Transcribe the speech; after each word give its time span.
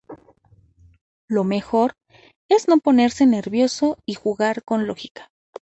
Lo 1.27 1.43
mejor 1.43 1.93
es 2.49 2.67
no 2.67 2.79
ponerse 2.79 3.27
nervioso 3.27 3.99
y 4.07 4.15
jugar 4.15 4.63
con 4.63 4.87
lógica. 4.87 5.29